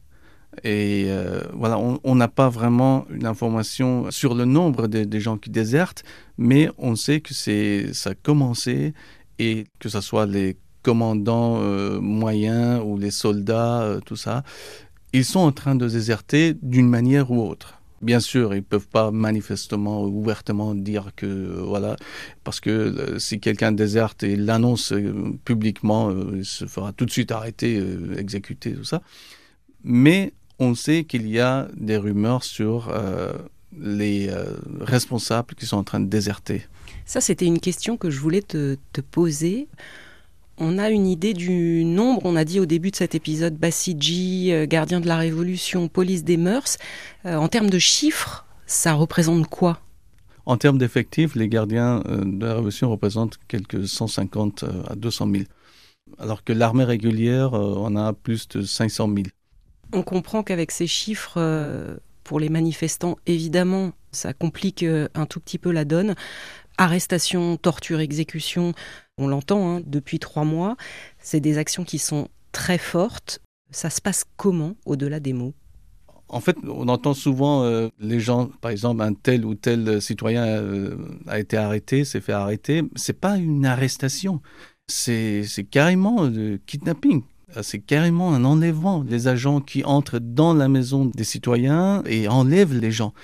Et 0.65 1.07
euh, 1.09 1.43
voilà, 1.53 1.79
on 1.79 2.15
n'a 2.15 2.29
pas 2.29 2.49
vraiment 2.49 3.07
une 3.11 3.27
information 3.27 4.11
sur 4.11 4.35
le 4.35 4.45
nombre 4.45 4.87
des 4.87 5.21
gens 5.21 5.37
qui 5.37 5.51
désertent, 5.51 6.05
mais 6.39 6.71
on 6.79 6.97
sait 6.97 7.21
que 7.21 7.35
ça 7.35 8.11
a 8.11 8.15
commencé 8.15 8.95
et 9.39 9.67
que 9.79 9.89
ce 9.89 10.01
soit 10.01 10.27
les 10.27 10.57
commandants 10.83 11.59
euh, 11.61 12.01
moyens 12.01 12.81
ou 12.85 12.97
les 12.97 13.11
soldats, 13.11 13.83
euh, 13.83 14.01
tout 14.01 14.17
ça, 14.17 14.45
ils 15.13 15.25
sont 15.25 15.41
en 15.41 15.53
train 15.53 15.75
de 15.75 15.89
déserter 15.89 16.55
d'une 16.63 16.89
manière 16.89 17.31
ou 17.31 17.43
autre. 17.43 17.81
Bien 18.07 18.21
sûr, 18.21 18.55
ils 18.55 18.59
ne 18.59 18.61
peuvent 18.61 18.87
pas 18.87 19.11
manifestement 19.11 20.05
ou 20.05 20.21
ouvertement 20.21 20.77
dire 20.77 21.11
que 21.17 21.27
euh, 21.27 21.61
voilà, 21.65 21.97
parce 22.45 22.61
que 22.61 22.71
euh, 22.71 23.19
si 23.19 23.41
quelqu'un 23.41 23.73
déserte 23.73 24.23
et 24.23 24.37
l'annonce 24.37 24.93
euh, 24.93 25.37
publiquement, 25.45 26.13
il 26.33 26.45
se 26.45 26.67
fera 26.67 26.93
tout 26.93 27.05
de 27.05 27.11
suite 27.11 27.33
arrêter, 27.33 27.83
exécuter, 28.17 28.75
tout 28.75 28.85
ça. 28.85 29.03
Mais 29.83 30.35
on 30.61 30.77
sait 30.77 31.03
qu'il 31.03 31.27
y 31.29 31.41
a 31.41 31.67
des 31.77 31.97
rumeurs 31.97 32.45
sur 32.45 32.95
les 33.77 34.31
responsables 34.81 35.57
qui 35.57 35.67
sont 35.67 35.77
en 35.77 35.85
train 35.85 35.99
de 35.99 36.09
déserter. 36.09 36.63
Ça, 37.07 37.21
c'était 37.21 37.47
une 37.47 37.59
question 37.59 37.97
que 37.97 38.09
je 38.09 38.21
voulais 38.21 38.43
te, 38.43 38.77
te 38.93 39.01
poser. 39.01 39.67
On 40.59 40.79
a 40.79 40.89
une 40.89 41.07
idée 41.07 41.35
du 41.35 41.85
nombre, 41.85 42.23
on 42.25 42.35
a 42.35 42.45
dit 42.45 42.61
au 42.61 42.67
début 42.67 42.91
de 42.91 42.97
cet 42.97 43.15
épisode 43.15 43.57
Bassidji, 43.57 44.53
euh, 44.53 44.67
gardien 44.67 45.01
de 45.01 45.07
la 45.07 45.19
Révolution, 45.19 45.89
police 45.89 46.25
des 46.25 46.39
mœurs. 46.39 46.79
Euh, 47.27 47.37
en 47.37 47.49
termes 47.49 47.69
de 47.69 47.79
chiffres, 47.79 48.47
ça 48.67 48.95
représente 48.95 49.49
quoi? 49.49 49.81
En 50.47 50.57
termes 50.57 50.79
d'effectifs, 50.79 51.35
les 51.35 51.49
gardiens 51.49 52.03
euh, 52.07 52.25
de 52.25 52.47
la 52.47 52.55
Révolution 52.55 52.91
représentent 52.91 53.39
quelques 53.49 53.87
150 53.87 54.65
à 54.89 54.95
200 54.95 55.29
000. 55.31 55.45
Alors 56.19 56.43
que 56.43 56.55
l'armée 56.55 56.85
régulière, 56.85 57.53
on 57.53 57.95
a 57.97 58.15
plus 58.15 58.49
de 58.49 58.63
500 58.63 59.11
000. 59.15 59.27
On 59.93 60.03
comprend 60.03 60.43
qu'avec 60.43 60.71
ces 60.71 60.87
chiffres, 60.87 61.99
pour 62.23 62.39
les 62.39 62.49
manifestants, 62.49 63.17
évidemment, 63.27 63.91
ça 64.13 64.33
complique 64.33 64.85
un 64.85 65.27
tout 65.27 65.41
petit 65.41 65.59
peu 65.59 65.73
la 65.73 65.85
donne. 65.85 66.15
Arrestation, 66.79 67.57
torture, 67.57 68.01
exécution, 68.01 68.75
on 69.19 69.29
l'entend 69.29 69.77
hein, 69.77 69.83
depuis 69.87 70.19
trois 70.19 70.45
mois. 70.45 70.77
C'est 71.19 71.41
des 71.41 71.57
actions 71.59 71.85
qui 71.85 71.99
sont 71.99 72.29
très 72.53 72.79
fortes. 72.79 73.41
Ça 73.71 73.91
se 73.91 74.01
passe 74.01 74.25
comment 74.37 74.77
au-delà 74.85 75.21
des 75.21 75.33
mots? 75.33 75.55
En 76.29 76.41
fait, 76.41 76.57
on 76.69 76.89
entend 76.89 77.15
souvent 77.15 77.63
euh, 77.63 77.89
les 78.01 78.21
gens, 78.21 78.51
par 78.61 78.71
exemple, 78.73 79.01
un 79.01 79.15
tel 79.15 79.45
ou 79.45 79.55
tel 79.55 80.03
citoyen 80.03 80.45
euh, 80.45 80.97
a 81.29 81.39
été 81.39 81.57
arrêté, 81.57 82.05
s'est 82.05 82.21
fait 82.21 82.33
arrêter. 82.33 82.83
C'est 82.97 83.19
pas 83.19 83.37
une 83.37 83.65
arrestation, 83.65 84.43
c'est 84.89 85.45
carrément 85.71 86.25
le 86.25 86.59
kidnapping. 86.67 87.23
C'est 87.63 87.79
carrément 87.79 88.35
un 88.35 88.45
enlèvement. 88.45 89.05
Les 89.09 89.29
agents 89.29 89.61
qui 89.61 89.85
entrent 89.85 90.19
dans 90.19 90.53
la 90.53 90.69
maison 90.69 91.07
des 91.07 91.25
citoyens 91.25 92.03
et 92.05 92.29
enlèvent 92.29 92.77
les 92.77 92.91
gens. 92.91 93.15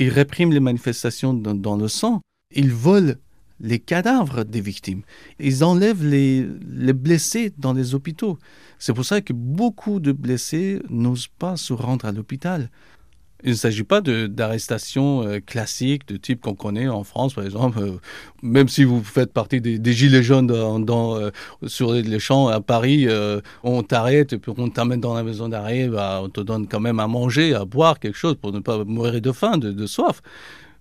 Ils 0.00 0.10
répriment 0.10 0.52
les 0.52 0.60
manifestations 0.60 1.32
dans 1.32 1.76
le 1.76 1.88
sang. 1.88 2.20
Ils 2.54 2.72
volent 2.72 3.14
les 3.60 3.78
cadavres 3.78 4.44
des 4.44 4.60
victimes. 4.60 5.02
Ils 5.38 5.64
enlèvent 5.64 6.04
les, 6.04 6.46
les 6.68 6.92
blessés 6.92 7.52
dans 7.58 7.72
les 7.72 7.94
hôpitaux. 7.94 8.38
C'est 8.78 8.94
pour 8.94 9.04
ça 9.04 9.20
que 9.20 9.32
beaucoup 9.32 10.00
de 10.00 10.12
blessés 10.12 10.80
n'osent 10.88 11.26
pas 11.26 11.56
se 11.56 11.72
rendre 11.72 12.06
à 12.06 12.12
l'hôpital. 12.12 12.70
Il 13.44 13.50
ne 13.50 13.56
s'agit 13.56 13.84
pas 13.84 14.00
d'arrestations 14.00 15.22
euh, 15.22 15.38
classiques 15.38 16.08
de 16.08 16.16
type 16.16 16.40
qu'on 16.40 16.54
connaît 16.54 16.88
en 16.88 17.04
France, 17.04 17.34
par 17.34 17.44
exemple. 17.44 17.78
Euh, 17.78 17.98
même 18.42 18.68
si 18.68 18.82
vous 18.82 19.02
faites 19.04 19.32
partie 19.32 19.60
des, 19.60 19.92
gilets 19.92 20.24
jaunes 20.24 20.50
euh, 20.50 21.30
sur 21.66 21.92
les 21.92 22.18
champs 22.18 22.48
à 22.48 22.60
Paris, 22.60 23.06
on 23.62 23.82
t'arrête 23.82 24.32
et 24.32 24.38
puis 24.38 24.52
on 24.56 24.68
t'amène 24.70 25.00
dans 25.00 25.14
la 25.14 25.22
maison 25.22 25.48
d'arrêt, 25.48 25.88
bah, 25.88 26.20
on 26.22 26.28
te 26.28 26.40
donne 26.40 26.66
quand 26.66 26.80
même 26.80 26.98
à 26.98 27.06
manger, 27.06 27.54
à 27.54 27.64
boire 27.64 28.00
quelque 28.00 28.18
chose 28.18 28.34
pour 28.34 28.52
ne 28.52 28.58
pas 28.58 28.84
mourir 28.84 29.20
de 29.20 29.32
faim, 29.32 29.58
de, 29.58 29.70
de 29.70 29.86
soif. 29.86 30.20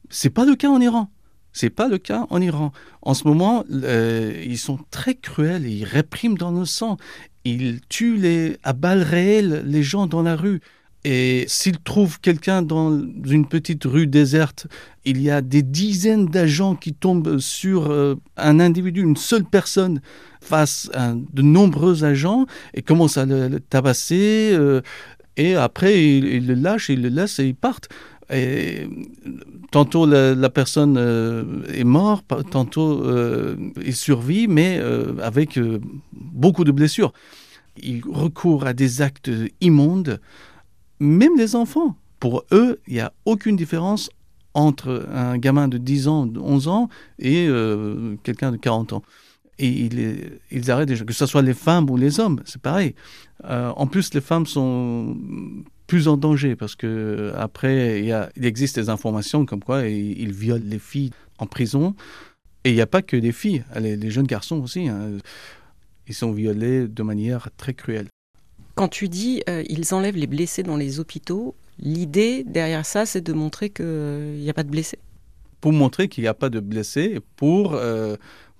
C'est 0.09 0.31
pas 0.31 0.45
le 0.45 0.55
cas 0.55 0.69
en 0.69 0.81
Iran. 0.81 1.11
C'est 1.57 1.71
pas 1.71 1.87
le 1.87 1.97
cas 1.97 2.27
en 2.29 2.39
Iran. 2.39 2.71
En 3.01 3.15
ce 3.15 3.27
moment, 3.27 3.65
ils 3.71 4.59
sont 4.59 4.77
très 4.91 5.15
cruels, 5.15 5.65
ils 5.65 5.85
répriment 5.85 6.37
dans 6.37 6.51
le 6.51 6.65
sang, 6.65 6.97
ils 7.45 7.79
tuent 7.89 8.17
les, 8.17 8.57
à 8.63 8.73
balles 8.73 9.01
réelles 9.01 9.63
les 9.65 9.81
gens 9.81 10.05
dans 10.05 10.21
la 10.21 10.35
rue. 10.35 10.61
Et 11.03 11.45
s'ils 11.47 11.79
trouvent 11.79 12.19
quelqu'un 12.19 12.61
dans 12.61 12.91
une 12.91 13.47
petite 13.47 13.85
rue 13.85 14.05
déserte, 14.05 14.67
il 15.03 15.19
y 15.19 15.31
a 15.31 15.41
des 15.41 15.63
dizaines 15.63 16.27
d'agents 16.27 16.75
qui 16.75 16.93
tombent 16.93 17.39
sur 17.39 17.89
euh, 17.89 18.15
un 18.35 18.59
individu, 18.59 19.01
une 19.01 19.15
seule 19.15 19.45
personne, 19.45 20.01
face 20.41 20.91
à 20.93 21.13
de 21.15 21.41
nombreux 21.41 22.03
agents, 22.03 22.45
et 22.75 22.83
commencent 22.83 23.17
à 23.17 23.25
le, 23.25 23.59
tabasser. 23.59 24.51
Euh, 24.53 24.81
et 25.37 25.55
après, 25.55 26.03
ils, 26.03 26.45
le 26.45 26.53
lâchent, 26.53 26.89
ils 26.89 27.01
le 27.01 27.09
laissent 27.09 27.39
et 27.39 27.47
ils 27.47 27.55
partent. 27.55 27.89
Et 28.29 28.89
tantôt 29.71 30.05
la, 30.05 30.49
personne 30.49 30.97
euh, 30.97 31.63
est 31.73 31.85
morte, 31.85 32.25
tantôt 32.51 33.05
il 33.83 33.95
survit, 33.95 34.47
mais 34.47 34.81
avec 35.21 35.59
beaucoup 36.11 36.63
de 36.63 36.71
blessures. 36.71 37.13
Il 37.77 38.01
recourt 38.05 38.65
à 38.65 38.73
des 38.73 39.01
actes 39.01 39.29
immondes 39.61 40.19
même 40.99 41.37
les 41.37 41.55
enfants, 41.55 41.95
pour 42.19 42.43
eux, 42.51 42.79
il 42.87 42.95
n'y 42.95 42.99
a 42.99 43.13
aucune 43.25 43.55
différence 43.55 44.09
entre 44.53 45.07
un 45.13 45.37
gamin 45.37 45.67
de 45.67 45.77
10 45.77 46.07
ans, 46.07 46.27
11 46.35 46.67
ans 46.67 46.89
et 47.19 47.47
euh, 47.47 48.15
quelqu'un 48.23 48.51
de 48.51 48.57
40 48.57 48.93
ans. 48.93 49.03
Et 49.59 49.67
ils, 49.67 50.39
ils 50.51 50.71
arrêtent 50.71 50.87
déjà, 50.87 51.05
que 51.05 51.13
ce 51.13 51.25
soit 51.25 51.41
les 51.41 51.53
femmes 51.53 51.89
ou 51.89 51.97
les 51.97 52.19
hommes, 52.19 52.41
c'est 52.45 52.61
pareil. 52.61 52.95
Euh, 53.45 53.71
en 53.75 53.87
plus, 53.87 54.13
les 54.13 54.21
femmes 54.21 54.45
sont 54.45 55.15
plus 55.87 56.07
en 56.07 56.17
danger 56.17 56.55
parce 56.55 56.75
que 56.75 57.31
après, 57.35 57.99
il, 57.99 58.05
y 58.05 58.11
a, 58.11 58.29
il 58.35 58.45
existe 58.45 58.77
des 58.77 58.89
informations 58.89 59.45
comme 59.45 59.63
quoi 59.63 59.87
ils, 59.87 60.31
violent 60.31 60.65
les 60.65 60.79
filles 60.79 61.11
en 61.39 61.47
prison. 61.47 61.95
Et 62.63 62.71
il 62.71 62.75
n'y 62.75 62.81
a 62.81 62.87
pas 62.87 63.01
que 63.01 63.15
des 63.15 63.31
filles, 63.31 63.63
les, 63.79 64.11
jeunes 64.11 64.27
garçons 64.27 64.57
aussi. 64.57 64.89
Hein. 64.89 65.17
ils 66.07 66.13
sont 66.13 66.33
violés 66.33 66.87
de 66.87 67.03
manière 67.03 67.49
très 67.55 67.73
cruelle. 67.73 68.07
Quand 68.75 68.89
tu 68.89 69.09
dis 69.09 69.41
euh, 69.49 69.63
ils 69.69 69.93
enlèvent 69.93 70.17
les 70.17 70.27
blessés 70.27 70.61
dans 70.61 70.77
les 70.77 70.99
hôpitaux, 70.99 71.55
l'idée 71.79 72.43
derrière 72.43 72.85
ça, 72.85 73.05
c'est 73.05 73.21
de 73.21 73.33
montrer 73.33 73.69
qu'il 73.69 74.39
n'y 74.39 74.49
a 74.49 74.53
pas 74.53 74.63
de 74.63 74.69
blessés? 74.69 74.99
Pour 75.61 75.73
montrer 75.73 76.07
qu'il 76.07 76.23
n'y 76.23 76.27
a 76.27 76.35
pas 76.35 76.49
de 76.49 76.59
blessés, 76.59 77.19
pour 77.37 77.73
euh, 77.73 78.17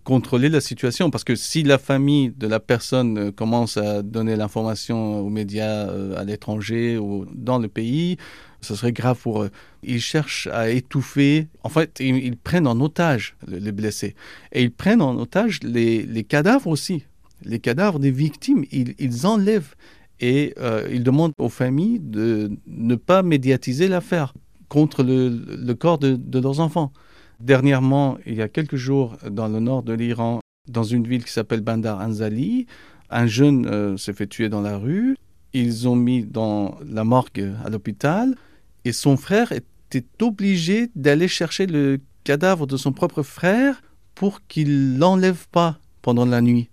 contrôler 0.07 0.47
la 0.47 0.61
situation. 0.61 1.09
Parce 1.09 1.25
que 1.25 1.35
si 1.35 1.63
la 1.63 1.77
famille 1.77 2.29
de 2.29 2.47
la 2.47 2.61
personne 2.61 3.17
euh, 3.17 3.31
commence 3.33 3.75
à 3.75 4.01
donner 4.03 4.37
l'information 4.37 5.19
aux 5.19 5.29
médias 5.29 5.89
à 6.15 6.23
l'étranger 6.23 6.97
ou 6.97 7.25
dans 7.35 7.59
le 7.59 7.67
pays, 7.67 8.15
ce 8.61 8.73
serait 8.73 8.93
grave 8.93 9.19
pour 9.21 9.43
eux. 9.43 9.51
Ils 9.83 9.99
cherchent 9.99 10.47
à 10.47 10.69
étouffer. 10.69 11.47
En 11.63 11.69
fait, 11.69 11.99
ils, 11.99 12.37
prennent 12.37 12.67
en 12.67 12.79
otage 12.79 13.35
les 13.47 13.73
blessés. 13.73 14.15
Et 14.53 14.63
ils 14.63 14.71
prennent 14.71 15.01
en 15.01 15.17
otage 15.17 15.59
les, 15.61 16.23
cadavres 16.23 16.67
aussi. 16.67 17.03
Les 17.43 17.59
cadavres 17.59 17.99
des 17.99 18.11
victimes, 18.11 18.63
ils, 18.71 18.95
ils 18.99 19.27
enlèvent 19.27 19.75
et 20.21 20.53
euh, 20.57 20.87
il 20.89 21.03
demande 21.03 21.33
aux 21.37 21.49
familles 21.49 21.99
de 21.99 22.49
ne 22.65 22.95
pas 22.95 23.23
médiatiser 23.23 23.89
l'affaire 23.89 24.33
contre 24.69 25.03
le, 25.03 25.73
corps 25.73 25.97
de, 25.97 26.39
leurs 26.39 26.61
enfants. 26.61 26.93
Dernièrement, 27.39 28.17
il 28.25 28.35
y 28.35 28.41
a 28.41 28.47
quelques 28.47 28.75
jours, 28.75 29.17
dans 29.29 29.47
le 29.47 29.59
nord 29.59 29.83
de 29.83 29.93
l'Iran, 29.93 30.39
dans 30.67 30.83
une 30.83 31.07
ville 31.07 31.23
qui 31.23 31.31
s'appelle 31.31 31.61
Bandar 31.61 31.99
Anzali, 31.99 32.65
un 33.09 33.27
jeune 33.27 33.67
euh, 33.67 33.97
s'est 33.97 34.13
fait 34.13 34.27
tuer 34.27 34.49
dans 34.49 34.61
la 34.61 34.77
rue. 34.77 35.15
Ils 35.53 35.87
ont 35.87 35.95
mis 35.95 36.23
dans 36.23 36.77
la 36.85 37.03
morgue 37.03 37.53
à 37.63 37.69
l'hôpital 37.69 38.35
et 38.83 38.91
son 38.91 39.15
frère 39.17 39.51
était 39.51 40.05
obligé 40.21 40.89
d'aller 40.95 41.27
chercher 41.27 41.67
le 41.67 41.99
cadavre 42.23 42.67
de 42.67 42.75
son 42.75 42.91
propre 42.91 43.23
frère 43.23 43.81
pour 44.13 44.45
qu'il 44.47 44.97
l'enlève 44.97 45.47
pas 45.51 45.79
pendant 46.01 46.25
la 46.25 46.41
nuit 46.41 46.69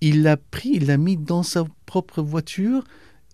il 0.00 0.22
l'a 0.22 0.36
pris, 0.36 0.70
il 0.74 0.86
l'a 0.86 0.96
mis 0.96 1.16
dans 1.16 1.42
sa 1.42 1.64
propre 1.86 2.22
voiture 2.22 2.84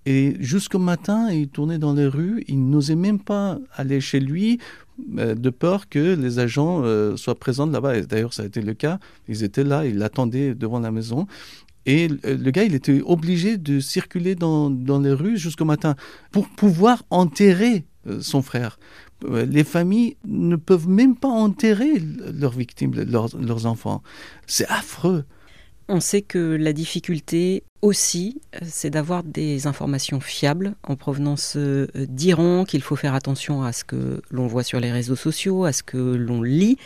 et 0.04 0.36
jusqu'au 0.38 0.78
matin, 0.78 1.30
il 1.30 1.48
tournait 1.48 1.78
dans 1.78 1.94
les 1.94 2.06
rues. 2.06 2.44
Il 2.46 2.68
n'osait 2.68 2.94
même 2.94 3.18
pas 3.18 3.58
aller 3.74 4.00
chez 4.00 4.20
lui 4.20 4.58
de 4.98 5.50
peur 5.50 5.88
que 5.88 6.14
les 6.14 6.38
agents 6.38 6.82
euh, 6.82 7.16
soient 7.16 7.38
présents 7.38 7.66
là-bas. 7.66 8.00
D'ailleurs, 8.02 8.32
ça 8.32 8.42
a 8.42 8.46
été 8.46 8.62
le 8.62 8.74
cas. 8.74 8.98
Ils 9.28 9.44
étaient 9.44 9.64
là, 9.64 9.86
ils 9.86 9.98
l'attendaient 9.98 10.54
devant 10.54 10.80
la 10.80 10.90
maison. 10.90 11.26
Et 11.84 12.08
le 12.08 12.50
gars, 12.50 12.64
il 12.64 12.74
était 12.74 13.00
obligé 13.04 13.58
de 13.58 13.78
circuler 13.78 14.34
dans, 14.34 14.70
les 15.00 15.12
rues 15.12 15.38
jusqu'au 15.38 15.64
matin 15.64 15.94
pour 16.32 16.48
pouvoir 16.48 17.04
enterrer 17.10 17.84
euh, 18.08 18.20
son 18.20 18.42
frère. 18.42 18.78
Les 19.24 19.64
familles 19.64 20.16
ne 20.26 20.56
peuvent 20.56 20.88
même 20.88 21.16
pas 21.16 21.28
enterrer 21.28 22.02
leurs 22.34 22.52
victimes, 22.52 22.92
leurs 22.94 23.66
enfants. 23.66 24.02
C'est 24.46 24.66
affreux. 24.68 25.24
On 25.88 26.00
sait 26.00 26.22
que 26.22 26.38
la 26.38 26.72
difficulté 26.72 27.62
aussi, 27.80 28.40
c'est 28.62 28.90
d'avoir 28.90 29.22
des 29.22 29.68
informations 29.68 30.18
fiables 30.18 30.74
en 30.82 30.96
provenance 30.96 31.54
euh, 31.56 31.86
d'Iran, 31.94 32.64
qu'il 32.64 32.82
faut 32.82 32.96
faire 32.96 33.14
attention 33.14 33.62
à 33.62 33.72
ce 33.72 33.84
que 33.84 34.20
l'on 34.30 34.48
voit 34.48 34.64
sur 34.64 34.80
les 34.80 34.90
réseaux 34.90 35.14
sociaux, 35.14 35.64
à 35.64 35.72
ce 35.72 35.84
que 35.84 35.96
l'on 35.96 36.42
lit. 36.42 36.76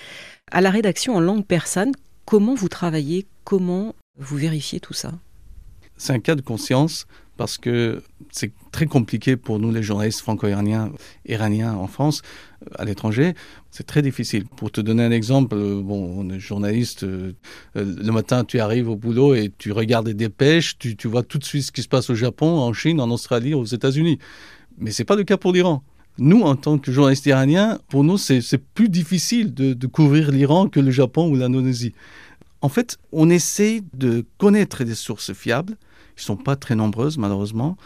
À 0.50 0.60
la 0.60 0.70
rédaction 0.70 1.14
en 1.16 1.20
langue 1.20 1.46
persane, 1.46 1.92
comment 2.26 2.54
vous 2.54 2.68
travaillez? 2.68 3.26
Comment 3.44 3.94
vous 4.18 4.36
vérifiez 4.36 4.80
tout 4.80 4.92
ça? 4.92 5.12
C'est 5.96 6.12
un 6.12 6.20
cas 6.20 6.34
de 6.34 6.42
conscience 6.42 7.06
parce 7.38 7.56
que 7.56 8.02
c'est 8.30 8.52
très 8.70 8.86
compliqué 8.86 9.36
pour 9.36 9.58
nous, 9.58 9.70
les 9.70 9.82
journalistes 9.82 10.20
franco-iraniens, 10.20 10.92
iraniens 11.26 11.74
en 11.74 11.86
France, 11.86 12.22
à 12.76 12.84
l'étranger. 12.84 13.34
C'est 13.70 13.86
très 13.86 14.02
difficile. 14.02 14.44
Pour 14.56 14.70
te 14.70 14.80
donner 14.80 15.04
un 15.04 15.10
exemple, 15.10 15.54
euh, 15.56 15.80
bon, 15.82 16.14
on 16.16 16.30
est 16.30 16.38
journaliste, 16.38 17.04
euh, 17.04 17.32
euh, 17.76 17.94
le 17.98 18.12
matin, 18.12 18.44
tu 18.44 18.60
arrives 18.60 18.88
au 18.88 18.96
boulot 18.96 19.34
et 19.34 19.52
tu 19.56 19.72
regardes 19.72 20.06
des 20.06 20.14
dépêches, 20.14 20.78
tu, 20.78 20.96
tu 20.96 21.08
vois 21.08 21.22
tout 21.22 21.38
de 21.38 21.44
suite 21.44 21.64
ce 21.64 21.72
qui 21.72 21.82
se 21.82 21.88
passe 21.88 22.10
au 22.10 22.14
Japon, 22.14 22.58
en 22.58 22.72
Chine, 22.72 23.00
en 23.00 23.10
Australie, 23.10 23.54
aux 23.54 23.64
États-Unis. 23.64 24.18
Mais 24.78 24.90
ce 24.90 25.02
n'est 25.02 25.06
pas 25.06 25.16
le 25.16 25.24
cas 25.24 25.36
pour 25.36 25.52
l'Iran. 25.52 25.82
Nous, 26.18 26.42
en 26.42 26.56
tant 26.56 26.78
que 26.78 26.92
journalistes 26.92 27.26
iraniens, 27.26 27.78
pour 27.88 28.04
nous, 28.04 28.18
c'est 28.18 28.58
plus 28.74 28.88
difficile 28.88 29.54
de, 29.54 29.72
de 29.72 29.86
couvrir 29.86 30.30
l'Iran 30.30 30.68
que 30.68 30.80
le 30.80 30.90
Japon 30.90 31.30
ou 31.30 31.36
l'Indonésie. 31.36 31.94
En 32.62 32.68
fait, 32.68 32.98
on 33.12 33.30
essaie 33.30 33.82
de 33.94 34.26
connaître 34.36 34.84
des 34.84 34.94
sources 34.94 35.32
fiables, 35.32 35.76
ne 36.16 36.22
sont 36.22 36.36
pas 36.36 36.56
très 36.56 36.74
nombreuses, 36.74 37.18
malheureusement. 37.18 37.76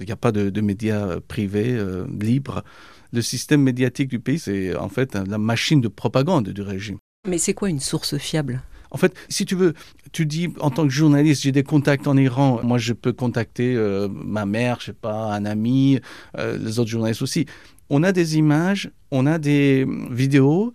Il 0.00 0.06
n'y 0.06 0.12
a 0.12 0.16
pas 0.16 0.32
de, 0.32 0.60
médias 0.60 1.06
euh, 1.06 1.20
privés 1.26 1.72
euh, 1.72 2.06
libres. 2.20 2.64
Le 3.12 3.22
système 3.22 3.62
médiatique 3.62 4.08
du 4.08 4.18
pays, 4.18 4.38
c'est 4.38 4.74
en 4.76 4.88
fait 4.88 5.14
la 5.14 5.38
machine 5.38 5.80
de 5.80 5.88
propagande 5.88 6.48
du 6.48 6.62
régime. 6.62 6.98
Mais 7.28 7.38
c'est 7.38 7.54
quoi 7.54 7.68
une 7.68 7.80
source 7.80 8.16
fiable? 8.16 8.62
En 8.92 8.96
fait, 8.96 9.14
si 9.28 9.44
tu 9.44 9.54
veux, 9.54 9.74
tu 10.12 10.26
dis 10.26 10.48
en 10.60 10.70
tant 10.70 10.84
que 10.84 10.92
journaliste, 10.92 11.42
j'ai 11.42 11.52
des 11.52 11.62
contacts 11.62 12.06
en 12.06 12.16
Iran. 12.16 12.60
Moi, 12.62 12.78
je 12.78 12.92
peux 12.92 13.12
contacter 13.12 13.74
euh, 13.76 14.08
ma 14.10 14.46
mère, 14.46 14.78
je 14.80 14.86
sais 14.86 14.92
pas, 14.92 15.32
un 15.32 15.44
ami, 15.44 16.00
les 16.36 16.78
autres 16.78 16.90
journalistes 16.90 17.22
aussi. 17.22 17.46
On 17.90 18.02
a 18.02 18.12
des 18.12 18.36
images, 18.38 18.90
on 19.10 19.26
a 19.26 19.38
des 19.38 19.86
vidéos, 20.10 20.72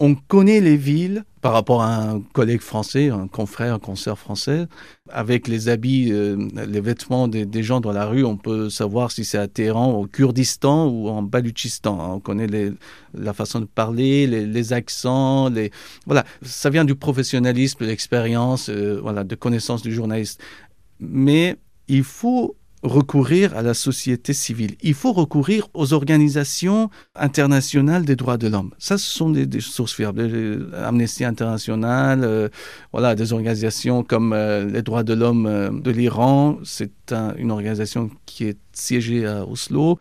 on 0.00 0.14
connaît 0.14 0.60
les 0.60 0.76
villes 0.76 1.24
par 1.44 1.52
rapport 1.52 1.82
à 1.82 1.96
un 1.96 2.22
collègue 2.22 2.62
français, 2.62 3.10
un 3.10 3.28
confrère, 3.28 3.74
un 3.74 3.78
consoeur 3.78 4.18
français. 4.18 4.66
Avec 5.10 5.46
les 5.46 5.68
habits, 5.68 6.10
euh, 6.10 6.48
les 6.66 6.80
vêtements 6.80 7.28
des, 7.28 7.62
gens 7.62 7.82
dans 7.82 7.92
la 7.92 8.06
rue, 8.06 8.24
on 8.24 8.38
peut 8.38 8.70
savoir 8.70 9.10
si 9.10 9.26
c'est 9.26 9.36
à 9.36 9.46
Téhéran, 9.46 9.92
au 9.92 10.06
Kurdistan 10.06 10.86
ou 10.88 11.10
en 11.10 11.20
Baluchistan. 11.20 12.14
On 12.14 12.18
connaît 12.18 12.46
la 13.12 13.34
façon 13.34 13.60
de 13.60 13.66
parler, 13.66 14.26
les, 14.26 14.72
accents. 14.72 15.50
Voilà, 16.06 16.24
ça 16.40 16.70
vient 16.70 16.86
du 16.86 16.94
professionnalisme, 16.94 17.80
de 17.80 17.90
l'expérience, 17.90 18.70
euh, 18.70 18.98
voilà, 19.02 19.22
de 19.22 19.34
connaissance 19.34 19.82
du 19.82 19.92
journaliste. 19.92 20.40
Mais 20.98 21.58
il 21.88 22.04
faut 22.04 22.56
recourir 22.84 23.56
à 23.56 23.62
la 23.62 23.74
société 23.74 24.34
civile. 24.34 24.76
Il 24.82 24.94
faut 24.94 25.12
recourir 25.12 25.68
aux 25.72 25.94
organisations 25.94 26.90
internationales 27.14 28.04
des 28.04 28.14
droits 28.14 28.36
de 28.36 28.46
l'homme. 28.46 28.72
Ça, 28.78 28.98
ce 28.98 29.10
sont 29.10 29.30
des, 29.30 29.60
sources 29.60 29.94
fiables. 29.94 30.68
Amnesty 30.74 31.24
International, 31.24 32.20
euh, 32.22 32.48
voilà, 32.92 33.14
des 33.14 33.32
organisations 33.32 34.04
comme 34.04 34.34
euh, 34.34 34.66
les 34.66 34.82
droits 34.82 35.02
de 35.02 35.14
l'homme 35.14 35.46
euh, 35.46 35.70
de 35.70 35.90
l'Iran. 35.90 36.58
C'est 36.62 37.12
une 37.38 37.50
organisation 37.50 38.10
qui 38.26 38.44
est 38.44 38.58
siégée 38.72 39.26
à 39.26 39.46
Oslo. 39.46 39.98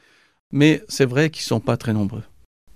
Mais 0.51 0.83
c'est 0.89 1.05
vrai 1.05 1.29
qu'ils 1.29 1.43
ne 1.43 1.47
sont 1.47 1.59
pas 1.61 1.77
très 1.77 1.93
nombreux. 1.93 2.23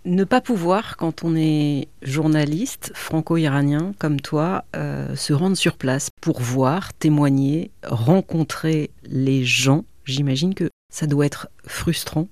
Ne 0.05 0.23
pas 0.23 0.39
pouvoir, 0.39 0.95
quand 0.95 1.25
on 1.25 1.35
est 1.35 1.89
journaliste 2.01 2.91
franco-iranien 2.95 3.91
comme 3.99 4.21
toi, 4.21 4.63
se 4.73 5.33
rendre 5.33 5.57
sur 5.57 5.75
place 5.75 6.09
pour 6.21 6.39
voir, 6.39 6.93
témoigner, 6.93 7.71
rencontrer 7.83 8.89
les 9.03 9.43
gens 9.43 9.83
J'imagine 10.07 10.53
que 10.53 10.69
ça 10.89 11.05
doit 11.05 11.25
être 11.25 11.49
frustrant. 11.65 12.29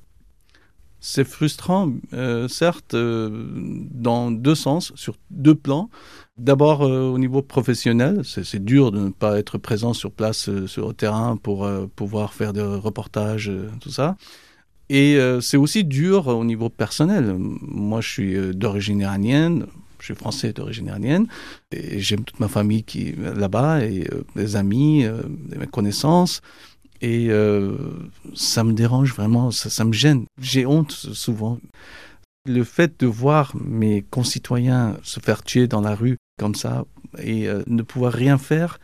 C'est 1.02 1.26
frustrant, 1.26 1.92
euh, 2.14 2.48
certes, 2.48 2.96
euh, 2.96 3.46
dans 3.92 4.32
deux 4.32 4.56
sens, 4.56 4.92
sur 4.96 5.18
deux 5.30 5.54
plans. 5.54 5.90
D'abord, 6.38 6.82
euh, 6.84 7.10
au 7.10 7.20
niveau 7.20 7.42
professionnel, 7.42 8.22
c'est 8.24 8.64
dur 8.64 8.92
de 8.92 9.00
ne 9.00 9.10
pas 9.10 9.38
être 9.38 9.58
présent 9.58 9.94
sur 9.94 10.12
place, 10.12 10.50
sur 10.66 10.88
le 10.88 10.94
terrain, 10.94 11.38
pour 11.38 11.70
pouvoir 11.96 12.34
faire 12.34 12.54
des 12.54 12.62
reportages, 12.62 13.52
tout 13.82 13.92
ça. 13.92 14.16
Et 14.90 15.18
c'est 15.42 15.58
aussi 15.58 15.84
dur 15.84 16.28
au 16.28 16.44
niveau 16.44 16.70
personnel. 16.70 17.36
Moi, 17.38 18.02
je 18.02 18.10
suis 18.10 18.56
d'origine 18.56 19.00
iranienne, 19.00 19.68
je 20.00 20.06
suis 20.06 20.16
français 20.16 20.54
d'origine 20.54 20.88
iranienne, 20.88 21.28
et 21.72 22.00
j'aime 22.00 22.24
toute 22.24 22.40
ma 22.40 22.48
famille 22.48 22.84
qui 22.84 23.14
là-bas, 23.14 23.84
et 23.86 24.08
mes 24.36 24.56
amis, 24.56 25.06
mes 25.56 25.68
connaissances. 25.68 26.42
Et 27.06 27.28
euh, 27.30 27.78
ça 28.34 28.64
me 28.64 28.74
dérange 28.74 29.14
vraiment, 29.14 29.52
ça, 29.52 29.86
me 29.86 29.94
gêne. 29.94 30.26
J'ai 30.42 30.66
honte 30.66 30.92
souvent. 30.92 31.60
Le 32.50 32.64
fait 32.64 33.00
de 33.00 33.06
voir 33.06 33.54
mes 33.56 34.02
concitoyens 34.02 34.98
se 35.04 35.20
faire 35.20 35.44
tuer 35.44 35.68
dans 35.68 35.82
la 35.82 35.94
rue 35.94 36.18
comme 36.40 36.56
ça 36.56 36.86
et 37.20 37.48
euh, 37.48 37.62
ne 37.68 37.84
pouvoir 37.84 38.12
rien 38.12 38.40
faire, 38.40 38.80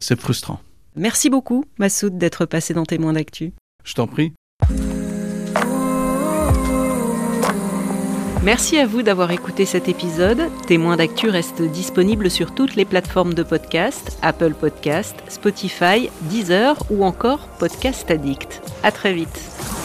c'est 0.00 0.18
frustrant. 0.18 0.60
Merci 0.96 1.28
beaucoup, 1.28 1.66
Massoud, 1.78 2.16
d'être 2.16 2.46
passé 2.46 2.72
dans 2.72 2.86
Témoins 2.86 3.12
d'actu. 3.12 3.52
Je 3.84 3.92
t'en 3.92 4.06
prie. 4.06 4.32
Merci 8.48 8.78
à 8.78 8.86
vous 8.86 9.02
d'avoir 9.02 9.30
écouté 9.30 9.66
cet 9.66 9.90
épisode. 9.90 10.48
Témoins 10.66 10.96
d'actu 10.96 11.28
reste 11.28 11.60
disponible 11.60 12.30
sur 12.30 12.54
toutes 12.54 12.76
les 12.76 12.86
plateformes 12.86 13.34
de 13.34 13.42
podcast, 13.42 14.18
Apple 14.22 14.54
Podcast, 14.54 15.14
Spotify, 15.28 16.08
Deezer 16.30 16.74
ou 16.88 17.04
encore 17.04 17.46
Podcast 17.58 18.10
Addict. 18.10 18.62
À 18.82 18.90
très 18.90 19.12
vite. 19.12 19.77